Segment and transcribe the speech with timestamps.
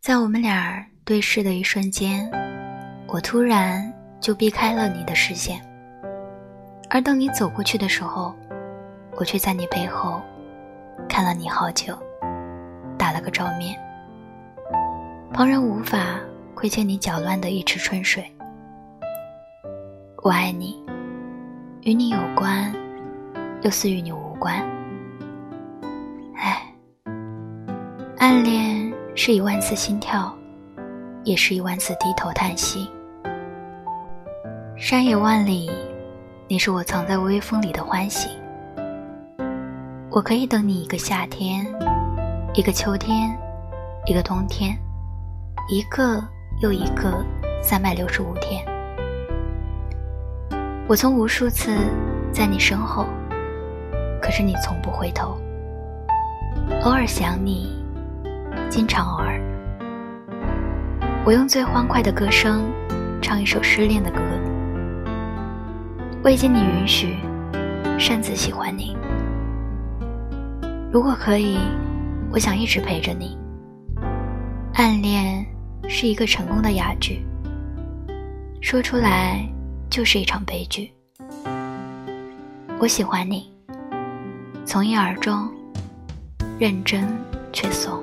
[0.00, 2.26] 在我们俩对视的一瞬间，
[3.06, 5.60] 我突然就避开了你的视线，
[6.88, 8.34] 而等你走过去的时候，
[9.16, 10.22] 我却在你背后
[11.06, 11.94] 看了你好久，
[12.96, 13.78] 打了个照面。
[15.34, 16.18] 旁人无法
[16.54, 18.24] 窥见你搅乱的一池春水。
[20.22, 20.82] 我爱你，
[21.82, 22.74] 与你有关，
[23.60, 24.66] 又似与你无关。
[26.36, 26.74] 唉，
[28.16, 28.69] 暗恋
[29.14, 30.32] 是一万次心跳，
[31.24, 32.88] 也是一万次低头叹息。
[34.76, 35.70] 山野万里，
[36.48, 38.30] 你是我藏在微风里的欢喜。
[40.10, 41.66] 我可以等你一个夏天，
[42.54, 43.36] 一个秋天，
[44.06, 44.76] 一个冬天，
[45.68, 46.22] 一个
[46.62, 47.24] 又一个
[47.62, 48.64] 三百六十五天。
[50.88, 51.76] 我曾无数次
[52.32, 53.06] 在你身后，
[54.22, 55.36] 可是你从不回头。
[56.84, 57.79] 偶尔想你，
[58.68, 59.40] 经常偶尔。
[61.24, 62.64] 我用最欢快的歌声
[63.20, 64.20] 唱一首失恋的歌，
[66.22, 67.16] 未经你允许，
[67.98, 68.96] 擅自喜欢你。
[70.92, 71.58] 如果可以，
[72.32, 73.38] 我想一直陪着你。
[74.74, 75.44] 暗恋
[75.88, 77.24] 是一个成功的哑剧，
[78.60, 79.46] 说出来
[79.88, 80.90] 就是一场悲剧。
[82.78, 83.52] 我喜欢你，
[84.64, 85.48] 从一而终。
[86.58, 87.08] 认真
[87.54, 88.02] 却怂。